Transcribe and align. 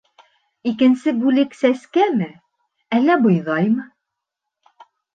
Икенсе 0.71 1.13
бүлек 1.25 1.53
Сәскәме, 1.59 2.31
әллә 3.01 3.21
бойҙаймы? 3.29 3.89